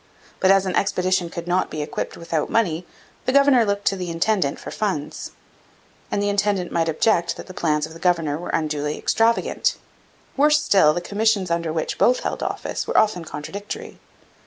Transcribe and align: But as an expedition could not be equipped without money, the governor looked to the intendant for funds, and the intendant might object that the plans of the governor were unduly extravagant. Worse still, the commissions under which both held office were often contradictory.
But 0.39 0.49
as 0.49 0.65
an 0.65 0.75
expedition 0.75 1.29
could 1.29 1.47
not 1.47 1.69
be 1.69 1.83
equipped 1.83 2.17
without 2.17 2.49
money, 2.49 2.87
the 3.27 3.31
governor 3.31 3.63
looked 3.65 3.85
to 3.89 3.95
the 3.95 4.09
intendant 4.09 4.59
for 4.59 4.71
funds, 4.71 5.29
and 6.09 6.19
the 6.23 6.27
intendant 6.27 6.71
might 6.71 6.89
object 6.89 7.37
that 7.37 7.45
the 7.45 7.53
plans 7.53 7.85
of 7.85 7.93
the 7.93 7.99
governor 7.99 8.39
were 8.39 8.49
unduly 8.49 8.97
extravagant. 8.97 9.77
Worse 10.35 10.59
still, 10.59 10.95
the 10.95 11.01
commissions 11.01 11.51
under 11.51 11.71
which 11.71 11.99
both 11.99 12.21
held 12.21 12.41
office 12.41 12.87
were 12.87 12.97
often 12.97 13.23
contradictory. 13.23 13.99